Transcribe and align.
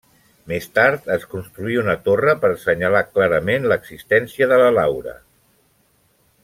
Més 0.51 0.67
tard 0.77 1.09
es 1.15 1.27
construí 1.33 1.77
una 1.81 1.95
torre 2.07 2.35
per 2.45 2.51
assenyalar 2.57 3.03
clarament 3.11 3.69
l'existència 3.73 4.49
de 4.53 4.59
la 4.65 4.75
laura. 4.81 5.19